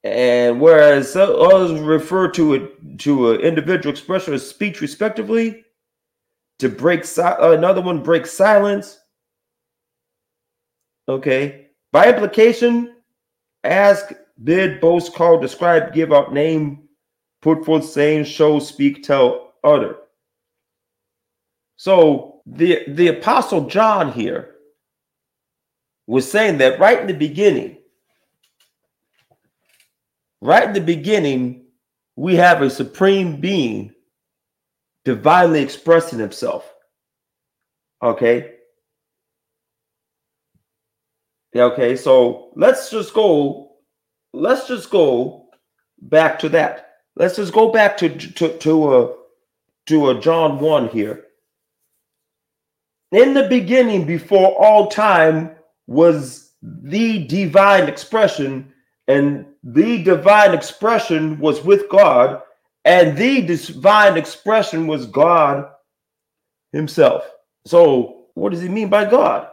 And 0.03 0.61
whereas 0.61 1.17
others 1.17 1.81
refer 1.81 2.31
to 2.33 2.55
it 2.55 2.99
to 2.99 3.31
an 3.31 3.41
individual 3.41 3.91
expression 3.91 4.35
of 4.35 4.43
speech, 4.43 4.83
respectively, 4.83 5.65
to 6.59 6.69
break 6.69 7.07
si- 7.07 7.23
another 7.23 7.81
one 7.81 8.03
break 8.03 8.27
silence. 8.27 8.99
Okay. 11.09 11.69
By 11.91 12.13
implication, 12.13 12.97
ask, 13.63 14.13
bid, 14.42 14.81
boast, 14.81 15.14
call, 15.14 15.40
describe, 15.40 15.92
give 15.92 16.12
out, 16.12 16.33
name, 16.33 16.88
put 17.42 17.64
forth, 17.64 17.85
saying, 17.85 18.25
show, 18.25 18.59
speak, 18.59 19.03
tell, 19.03 19.55
utter. 19.62 19.97
So 21.77 22.40
the 22.47 22.85
the 22.88 23.09
apostle 23.09 23.66
John 23.66 24.12
here 24.12 24.55
was 26.07 26.31
saying 26.31 26.59
that 26.59 26.79
right 26.79 27.01
in 27.01 27.07
the 27.07 27.14
beginning 27.14 27.79
Right 30.44 30.64
in 30.64 30.75
the 30.75 30.81
beginning, 30.83 31.64
we 32.16 32.35
have 32.35 32.61
a 32.61 32.68
supreme 32.68 33.40
being 33.40 33.94
divinely 35.07 35.62
expressing 35.62 36.18
himself. 36.18 36.70
Okay. 38.03 38.53
Okay, 41.57 41.97
so 41.97 42.53
let's 42.57 42.90
just 42.90 43.14
go, 43.14 43.74
let's 44.35 44.68
just 44.68 44.90
go 44.90 45.47
back 46.01 46.38
to 46.40 46.49
that. 46.51 46.90
Let's 47.16 47.37
just 47.37 47.53
go 47.53 47.70
back 47.70 47.97
to 47.99 48.09
to 48.09 48.59
to 48.59 48.94
a 48.94 49.14
to 49.87 50.11
a 50.11 50.20
John 50.20 50.59
1 50.59 50.88
here. 50.88 51.25
In 53.12 53.35
the 53.35 53.49
beginning, 53.49 54.07
before 54.07 54.55
all 54.61 54.88
time, 54.88 55.55
was 55.87 56.53
the 56.62 57.25
divine 57.27 57.88
expression 57.88 58.73
and 59.07 59.47
the 59.62 60.03
divine 60.03 60.55
expression 60.55 61.38
was 61.38 61.62
with 61.62 61.88
God, 61.88 62.42
and 62.85 63.16
the 63.16 63.42
divine 63.42 64.16
expression 64.16 64.87
was 64.87 65.07
God 65.07 65.68
Himself. 66.73 67.31
So, 67.66 68.27
what 68.35 68.53
does 68.53 68.62
He 68.62 68.68
mean 68.68 68.88
by 68.88 69.09
God? 69.09 69.49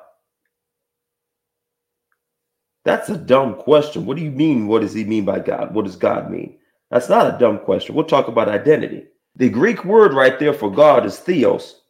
That's 2.84 3.10
a 3.10 3.18
dumb 3.18 3.56
question. 3.56 4.06
What 4.06 4.18
do 4.18 4.24
you 4.24 4.32
mean? 4.32 4.68
What 4.68 4.82
does 4.82 4.94
He 4.94 5.04
mean 5.04 5.26
by 5.26 5.40
God? 5.40 5.74
What 5.74 5.86
does 5.86 5.96
God 5.96 6.32
mean? 6.32 6.58
That's 6.90 7.10
not 7.10 7.34
a 7.34 7.38
dumb 7.38 7.60
question. 7.60 7.96
We'll 7.96 8.06
talk 8.06 8.28
about 8.28 8.50
identity. 8.50 9.06
The 9.36 9.50
Greek 9.50 9.86
word 9.86 10.14
right 10.14 10.38
there 10.40 10.54
for 10.54 10.72
God 10.72 11.06
is 11.06 11.18
theos, 11.18 11.82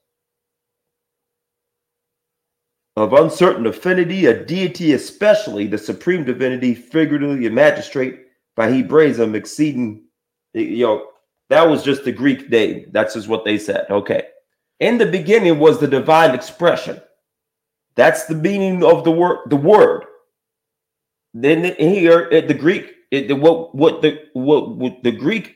of 2.98 3.14
uncertain 3.14 3.66
affinity, 3.66 4.26
a 4.26 4.46
deity, 4.46 4.94
especially 4.94 5.66
the 5.66 5.78
supreme 5.78 6.24
divinity, 6.24 6.76
figuratively 6.76 7.48
a 7.48 7.50
magistrate, 7.50 8.20
by 8.56 8.70
Hebraism 8.70 9.34
exceeding, 9.34 10.04
you 10.54 10.86
know, 10.86 11.08
that 11.50 11.68
was 11.68 11.84
just 11.84 12.04
the 12.04 12.12
Greek 12.12 12.50
name. 12.50 12.88
That's 12.92 13.14
just 13.14 13.28
what 13.28 13.46
they 13.46 13.58
said. 13.58 13.86
Okay. 13.90 14.24
In 14.80 14.98
the 14.98 15.06
beginning 15.06 15.58
was 15.58 15.80
the 15.80 15.88
divine 15.88 16.36
expression. 16.36 17.02
That's 17.96 18.26
the 18.26 18.36
meaning 18.36 18.84
of 18.84 19.04
the 19.04 19.12
word, 19.12 19.40
the 19.50 19.56
word. 19.56 20.06
Then 21.34 21.64
here 21.64 22.30
the 22.30 22.54
Greek, 22.54 22.94
it, 23.12 23.32
what 23.38 23.74
what 23.76 24.02
the 24.02 24.20
what, 24.34 24.76
what 24.76 25.04
the 25.04 25.12
Greek 25.12 25.56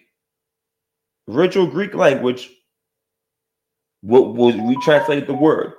original 1.30 1.68
Greek 1.68 1.94
language, 1.94 2.50
what 4.02 4.34
was 4.34 4.56
we 4.56 4.78
translate 4.84 5.28
the 5.28 5.34
word 5.34 5.74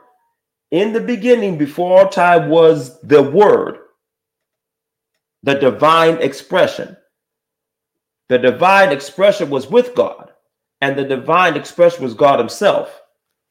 in 0.71 0.93
the 0.93 1.01
beginning, 1.01 1.59
before 1.59 2.01
all 2.01 2.09
time, 2.09 2.49
was 2.49 3.01
the 3.03 3.23
Word, 3.23 3.79
the 5.43 5.55
divine 5.55 6.21
expression. 6.21 6.97
The 8.29 8.39
divine 8.39 8.91
expression 8.91 9.49
was 9.49 9.71
with 9.71 9.95
God, 9.95 10.33
and 10.81 10.99
the 10.99 11.05
divine 11.05 11.57
expression 11.57 12.03
was 12.03 12.15
God 12.15 12.41
Himself. 12.41 13.01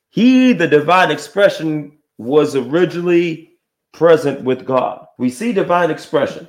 He, 0.10 0.52
the 0.52 0.68
divine 0.68 1.10
expression, 1.10 1.98
was 2.18 2.56
originally 2.56 3.54
present 3.96 4.42
with 4.44 4.66
God. 4.66 5.08
We 5.18 5.30
see 5.30 5.54
divine 5.54 5.90
expression. 5.90 6.48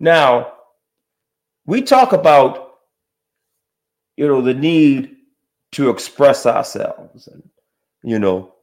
Now, 0.00 0.54
we 1.64 1.82
talk 1.82 2.12
about, 2.12 2.74
you 4.16 4.26
know, 4.26 4.42
the 4.42 4.54
need 4.54 5.16
to 5.72 5.88
express 5.88 6.46
ourselves 6.46 7.28
and 7.28 7.42
you 8.02 8.18
know, 8.18 8.54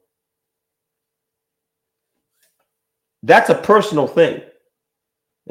that's 3.24 3.50
a 3.50 3.56
personal 3.56 4.08
thing. 4.08 4.42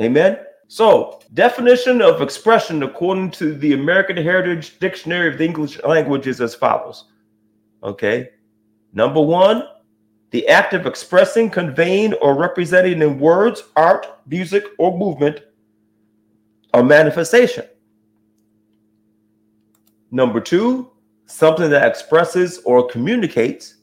Amen. 0.00 0.38
So, 0.68 1.20
definition 1.34 2.02
of 2.02 2.20
expression 2.20 2.82
according 2.82 3.30
to 3.32 3.54
the 3.54 3.74
American 3.74 4.16
Heritage 4.16 4.78
Dictionary 4.80 5.32
of 5.32 5.38
the 5.38 5.44
English 5.44 5.80
Language 5.84 6.26
is 6.26 6.40
as 6.40 6.54
follows. 6.54 7.04
Okay. 7.84 8.30
Number 8.92 9.20
one, 9.20 9.62
the 10.36 10.46
act 10.48 10.74
of 10.74 10.84
expressing, 10.84 11.48
conveying, 11.48 12.12
or 12.20 12.34
representing 12.34 13.00
in 13.00 13.18
words, 13.18 13.62
art, 13.74 14.06
music, 14.26 14.64
or 14.76 14.94
movement, 14.98 15.40
a 16.74 16.84
manifestation. 16.84 17.64
Number 20.10 20.38
two, 20.38 20.90
something 21.24 21.70
that 21.70 21.88
expresses 21.88 22.58
or 22.66 22.86
communicates. 22.86 23.76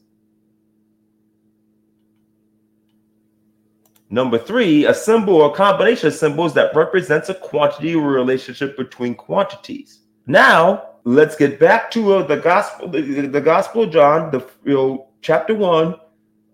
Number 4.08 4.38
three, 4.38 4.86
a 4.86 4.94
symbol 4.94 5.34
or 5.34 5.52
combination 5.52 6.06
of 6.06 6.14
symbols 6.14 6.54
that 6.54 6.72
represents 6.76 7.30
a 7.30 7.34
quantity 7.34 7.96
or 7.96 8.12
relationship 8.12 8.76
between 8.76 9.16
quantities. 9.16 10.02
Now, 10.28 10.90
let's 11.02 11.34
get 11.34 11.58
back 11.58 11.90
to 11.90 12.14
uh, 12.14 12.22
the 12.28 12.36
gospel, 12.36 12.86
the, 12.86 13.00
the, 13.26 13.40
gospel 13.40 13.82
of 13.82 13.90
John, 13.90 14.30
the 14.30 14.46
you 14.64 14.74
know, 14.74 15.08
chapter 15.20 15.52
one. 15.56 15.96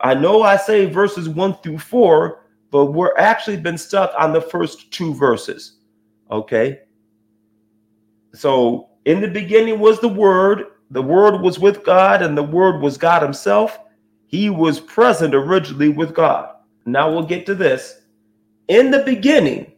I 0.00 0.14
know 0.14 0.42
I 0.42 0.56
say 0.56 0.86
verses 0.86 1.28
one 1.28 1.54
through 1.62 1.78
four, 1.78 2.46
but 2.70 2.86
we're 2.86 3.16
actually 3.16 3.56
been 3.56 3.78
stuck 3.78 4.12
on 4.18 4.32
the 4.32 4.40
first 4.40 4.90
two 4.92 5.14
verses. 5.14 5.78
Okay. 6.30 6.80
So 8.32 8.88
in 9.04 9.20
the 9.20 9.28
beginning 9.28 9.78
was 9.80 10.00
the 10.00 10.08
Word, 10.08 10.66
the 10.90 11.02
Word 11.02 11.40
was 11.40 11.58
with 11.58 11.84
God, 11.84 12.22
and 12.22 12.36
the 12.36 12.42
Word 12.42 12.80
was 12.80 12.96
God 12.96 13.22
Himself. 13.22 13.78
He 14.26 14.50
was 14.50 14.80
present 14.80 15.34
originally 15.34 15.88
with 15.88 16.14
God. 16.14 16.54
Now 16.86 17.10
we'll 17.10 17.26
get 17.26 17.46
to 17.46 17.54
this. 17.54 18.02
In 18.68 18.90
the 18.90 19.00
beginning 19.00 19.72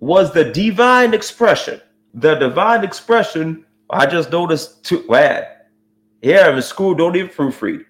was 0.00 0.32
the 0.32 0.44
divine 0.44 1.14
expression. 1.14 1.80
The 2.14 2.34
divine 2.34 2.82
expression, 2.84 3.64
I 3.90 4.06
just 4.06 4.30
noticed 4.30 4.84
too 4.84 5.06
bad. 5.08 5.48
Here 6.22 6.40
I'm 6.40 6.56
in 6.56 6.62
school, 6.62 6.94
don't 6.94 7.16
even 7.16 7.30
proofread. 7.30 7.84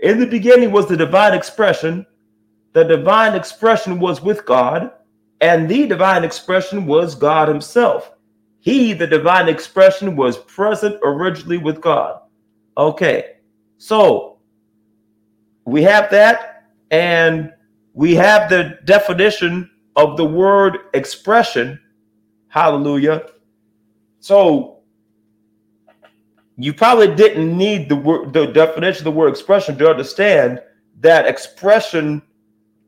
In 0.00 0.20
the 0.20 0.26
beginning 0.26 0.70
was 0.70 0.86
the 0.86 0.96
divine 0.96 1.34
expression. 1.34 2.06
The 2.72 2.84
divine 2.84 3.34
expression 3.34 3.98
was 3.98 4.22
with 4.22 4.44
God, 4.44 4.92
and 5.40 5.68
the 5.68 5.86
divine 5.86 6.22
expression 6.22 6.86
was 6.86 7.14
God 7.14 7.48
Himself. 7.48 8.12
He, 8.60 8.92
the 8.92 9.06
divine 9.06 9.48
expression, 9.48 10.14
was 10.16 10.38
present 10.38 10.98
originally 11.02 11.58
with 11.58 11.80
God. 11.80 12.20
Okay, 12.76 13.36
so 13.78 14.38
we 15.64 15.82
have 15.82 16.10
that, 16.10 16.64
and 16.90 17.52
we 17.94 18.14
have 18.14 18.48
the 18.48 18.78
definition 18.84 19.70
of 19.96 20.16
the 20.16 20.24
word 20.24 20.78
expression. 20.94 21.80
Hallelujah. 22.48 23.30
So 24.20 24.77
you 26.60 26.74
probably 26.74 27.14
didn't 27.14 27.56
need 27.56 27.88
the 27.88 27.94
word, 27.94 28.32
the 28.32 28.46
definition 28.46 29.06
of 29.06 29.14
the 29.14 29.18
word 29.18 29.28
expression 29.28 29.78
to 29.78 29.88
understand 29.88 30.60
that 31.00 31.24
expression 31.26 32.20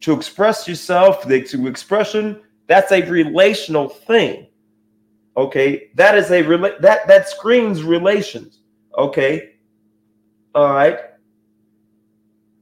to 0.01 0.13
express 0.13 0.67
yourself, 0.67 1.23
the 1.25 1.41
to 1.45 1.69
expression, 1.69 2.41
that's 2.67 2.91
a 2.91 3.03
relational 3.09 3.89
thing. 3.89 4.49
Okay, 5.37 5.91
that 5.95 6.19
is 6.19 6.31
a 6.33 6.43
rela- 6.43 6.81
that 6.81 7.07
that 7.07 7.29
screams 7.29 7.85
relations. 7.85 8.59
Okay, 8.99 9.53
all 10.55 10.73
right. 10.73 10.99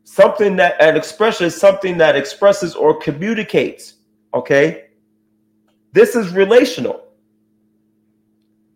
Something 0.05 0.57
that 0.57 0.81
an 0.81 0.97
expression 0.97 1.47
is 1.47 1.57
something 1.57 1.97
that 1.99 2.17
expresses 2.17 2.75
or 2.75 2.99
communicates. 2.99 3.95
Okay, 4.35 4.89
this 5.93 6.15
is 6.15 6.33
relational. 6.33 7.03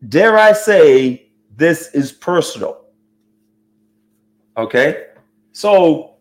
Dare 0.08 0.38
I 0.38 0.52
say 0.52 1.31
this 1.56 1.88
is 1.94 2.12
personal? 2.12 2.84
Okay, 4.56 5.06
so 5.52 6.16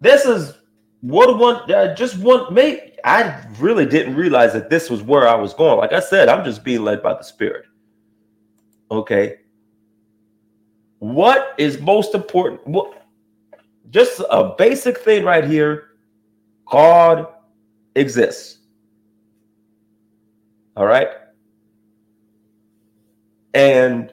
this 0.00 0.24
is 0.24 0.54
what 1.00 1.38
one 1.38 1.70
uh, 1.72 1.94
just 1.94 2.18
one 2.18 2.52
mate 2.52 2.88
I 3.04 3.44
really 3.60 3.86
didn't 3.86 4.16
realize 4.16 4.52
that 4.52 4.70
this 4.70 4.90
was 4.90 5.02
where 5.02 5.28
I 5.28 5.34
was 5.34 5.54
going. 5.54 5.78
Like 5.78 5.92
I 5.92 6.00
said, 6.00 6.28
I'm 6.28 6.44
just 6.44 6.64
being 6.64 6.82
led 6.82 7.02
by 7.02 7.14
the 7.14 7.22
Spirit. 7.22 7.66
Okay. 8.90 9.38
What 10.98 11.54
is 11.58 11.80
most 11.80 12.14
important? 12.14 12.66
What, 12.66 13.06
just 13.90 14.20
a 14.30 14.54
basic 14.58 14.98
thing 14.98 15.24
right 15.24 15.44
here 15.44 15.88
God 16.70 17.26
exists. 17.94 18.58
All 20.76 20.86
right. 20.86 21.08
And 23.54 24.12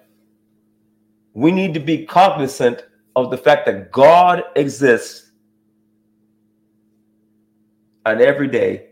we 1.34 1.52
need 1.52 1.74
to 1.74 1.80
be 1.80 2.06
cognizant 2.06 2.86
of 3.16 3.32
the 3.32 3.38
fact 3.38 3.66
that 3.66 3.92
God 3.92 4.44
exists 4.56 5.32
and 8.06 8.22
every 8.22 8.48
day 8.48 8.90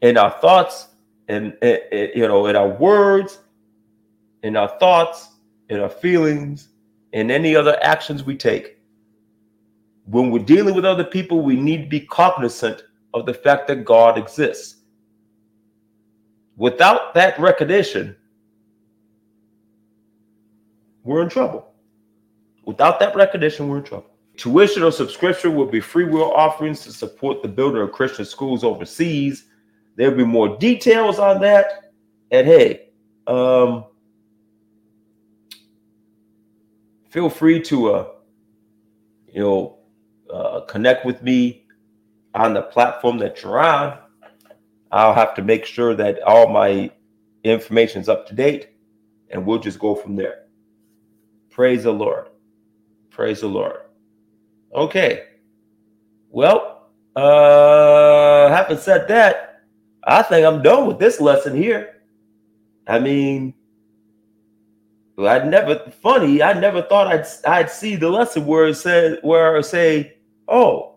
in 0.00 0.16
our 0.16 0.30
thoughts 0.40 0.88
and, 1.28 1.56
you 1.62 2.26
know 2.26 2.46
in 2.46 2.56
our 2.56 2.68
words 2.68 3.38
in 4.42 4.56
our 4.56 4.68
thoughts 4.80 5.36
in 5.68 5.78
our 5.80 5.88
feelings 5.88 6.68
in 7.12 7.30
any 7.30 7.54
other 7.56 7.76
actions 7.82 8.24
we 8.24 8.36
take. 8.36 8.78
When 10.06 10.30
we're 10.30 10.44
dealing 10.44 10.74
with 10.74 10.84
other 10.84 11.04
people 11.04 11.42
we 11.42 11.56
need 11.56 11.82
to 11.82 11.88
be 11.88 12.00
cognizant 12.00 12.82
of 13.14 13.26
the 13.26 13.34
fact 13.34 13.68
that 13.68 13.84
god 13.84 14.18
exists. 14.18 14.76
Without 16.56 17.14
that 17.14 17.38
recognition 17.38 18.16
we're 21.04 21.22
in 21.22 21.28
trouble 21.28 21.72
without 22.64 23.00
that 23.00 23.14
recognition 23.16 23.68
we're 23.68 23.78
in 23.78 23.84
trouble 23.84 24.10
Tuition 24.40 24.82
or 24.82 24.90
subscription 24.90 25.54
will 25.54 25.66
be 25.66 25.80
free 25.80 26.06
will 26.06 26.32
offerings 26.32 26.80
to 26.84 26.92
support 26.92 27.42
the 27.42 27.48
building 27.48 27.82
of 27.82 27.92
Christian 27.92 28.24
schools 28.24 28.64
overseas. 28.64 29.44
There'll 29.96 30.16
be 30.16 30.24
more 30.24 30.56
details 30.56 31.18
on 31.18 31.42
that. 31.42 31.92
And 32.30 32.46
hey, 32.46 32.88
um, 33.26 33.84
feel 37.10 37.28
free 37.28 37.60
to, 37.64 37.92
uh, 37.92 38.08
you 39.30 39.40
know, 39.42 39.78
uh, 40.32 40.60
connect 40.60 41.04
with 41.04 41.22
me 41.22 41.66
on 42.34 42.54
the 42.54 42.62
platform 42.62 43.18
that 43.18 43.42
you're 43.42 43.60
on. 43.60 43.98
I'll 44.90 45.12
have 45.12 45.34
to 45.34 45.42
make 45.42 45.66
sure 45.66 45.94
that 45.96 46.22
all 46.22 46.48
my 46.48 46.90
information 47.44 48.00
is 48.00 48.08
up 48.08 48.26
to 48.28 48.34
date, 48.34 48.70
and 49.28 49.44
we'll 49.44 49.58
just 49.58 49.78
go 49.78 49.94
from 49.94 50.16
there. 50.16 50.44
Praise 51.60 51.82
the 51.82 51.92
Lord. 51.92 52.28
Praise 53.10 53.42
the 53.42 53.46
Lord. 53.46 53.82
Okay. 54.74 55.26
Well, 56.30 56.88
uh, 57.14 58.48
having 58.48 58.78
said 58.78 59.06
that, 59.08 59.60
I 60.04 60.22
think 60.22 60.46
I'm 60.46 60.62
done 60.62 60.86
with 60.86 60.98
this 60.98 61.20
lesson 61.20 61.54
here. 61.54 62.00
I 62.86 62.98
mean, 62.98 63.52
I 65.18 65.40
never 65.40 65.80
funny. 66.00 66.42
I 66.42 66.54
never 66.54 66.80
thought 66.80 67.08
I'd 67.08 67.26
I'd 67.46 67.70
see 67.70 67.94
the 67.94 68.08
lesson 68.08 68.46
where 68.46 68.68
it 68.68 68.76
said 68.76 69.18
where 69.20 69.58
I 69.58 69.60
say, 69.60 70.16
"Oh, 70.48 70.94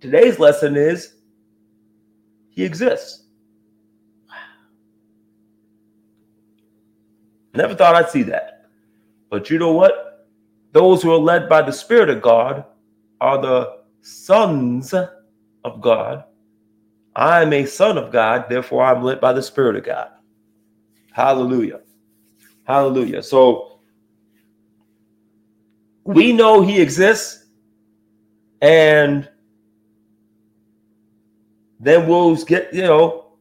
today's 0.00 0.40
lesson 0.40 0.74
is 0.74 1.14
He 2.50 2.64
exists." 2.64 3.26
Wow. 4.28 4.34
Never 7.54 7.76
thought 7.76 7.94
I'd 7.94 8.10
see 8.10 8.24
that, 8.24 8.63
but 9.34 9.50
you 9.50 9.58
know 9.58 9.72
what? 9.72 10.28
Those 10.70 11.02
who 11.02 11.12
are 11.12 11.18
led 11.18 11.48
by 11.48 11.60
the 11.60 11.72
Spirit 11.72 12.08
of 12.08 12.22
God 12.22 12.64
are 13.20 13.42
the 13.42 13.78
sons 14.00 14.94
of 14.94 15.80
God. 15.80 16.22
I 17.16 17.42
am 17.42 17.52
a 17.52 17.66
son 17.66 17.98
of 17.98 18.12
God, 18.12 18.44
therefore 18.48 18.84
I'm 18.84 19.02
led 19.02 19.20
by 19.20 19.32
the 19.32 19.42
Spirit 19.42 19.74
of 19.74 19.82
God. 19.82 20.10
Hallelujah. 21.10 21.80
Hallelujah. 22.62 23.24
So 23.24 23.80
we 26.04 26.32
know 26.32 26.62
he 26.62 26.80
exists, 26.80 27.46
and 28.62 29.28
then 31.80 32.06
we'll 32.06 32.36
get, 32.36 32.72
you 32.72 32.82
know, 32.82 33.32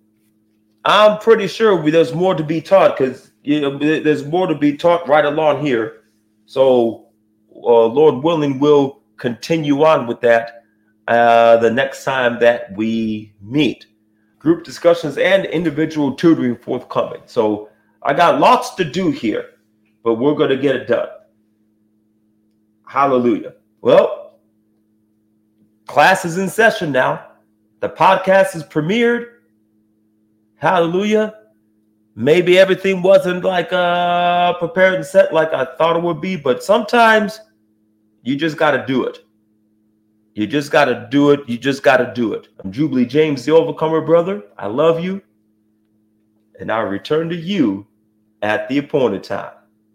I'm 0.85 1.19
pretty 1.19 1.45
sure 1.45 1.87
there's 1.91 2.15
more 2.15 2.33
to 2.33 2.43
be 2.43 2.61
taught 2.61 2.97
because 2.97 3.29
know 3.43 3.77
there's 3.77 4.25
more 4.25 4.47
to 4.47 4.55
be 4.55 4.75
taught 4.77 5.07
right 5.07 5.25
along 5.25 5.65
here. 5.65 6.03
So, 6.45 7.07
uh, 7.55 7.85
Lord 7.85 8.23
willing, 8.23 8.59
we'll 8.59 9.01
continue 9.17 9.83
on 9.83 10.07
with 10.07 10.21
that 10.21 10.63
uh, 11.07 11.57
the 11.57 11.71
next 11.71 12.03
time 12.03 12.39
that 12.39 12.75
we 12.75 13.33
meet. 13.41 13.87
Group 14.39 14.63
discussions 14.63 15.17
and 15.17 15.45
individual 15.45 16.15
tutoring 16.15 16.57
forthcoming. 16.57 17.21
So 17.25 17.69
I 18.01 18.13
got 18.13 18.39
lots 18.39 18.75
to 18.75 18.83
do 18.83 19.11
here, 19.11 19.51
but 20.03 20.15
we're 20.15 20.35
going 20.35 20.49
to 20.49 20.57
get 20.57 20.75
it 20.75 20.87
done. 20.87 21.07
Hallelujah. 22.85 23.53
Well, 23.81 24.39
class 25.87 26.25
is 26.25 26.37
in 26.37 26.49
session 26.49 26.91
now. 26.91 27.27
The 27.79 27.89
podcast 27.89 28.55
is 28.55 28.63
premiered. 28.63 29.27
Hallelujah. 30.57 31.35
Maybe 32.15 32.59
everything 32.59 33.01
wasn't 33.01 33.43
like 33.43 33.73
uh 33.73 34.53
prepared 34.53 34.95
and 34.95 35.05
set 35.05 35.33
like 35.33 35.51
I 35.53 35.65
thought 35.77 35.95
it 35.95 36.03
would 36.03 36.21
be, 36.21 36.35
but 36.35 36.63
sometimes 36.63 37.39
you 38.21 38.35
just 38.35 38.57
got 38.57 38.71
to 38.71 38.85
do 38.85 39.03
it. 39.03 39.25
You 40.35 40.47
just 40.47 40.71
got 40.71 40.85
to 40.85 41.07
do 41.11 41.31
it. 41.31 41.47
You 41.47 41.57
just 41.57 41.83
got 41.83 41.97
to 41.97 42.11
do 42.13 42.33
it. 42.33 42.47
I'm 42.63 42.71
Jubilee 42.71 43.05
James, 43.05 43.45
the 43.45 43.51
Overcomer 43.51 44.01
brother. 44.01 44.43
I 44.57 44.67
love 44.67 45.03
you. 45.03 45.21
And 46.59 46.71
I'll 46.71 46.85
return 46.85 47.29
to 47.29 47.35
you 47.35 47.85
at 48.41 48.67
the 48.69 48.77
appointed 48.79 49.23
time. 49.23 49.53